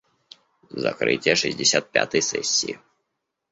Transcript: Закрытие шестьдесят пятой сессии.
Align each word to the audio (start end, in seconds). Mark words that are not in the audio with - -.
Закрытие 0.71 1.35
шестьдесят 1.35 1.91
пятой 1.91 2.23
сессии. 2.23 2.79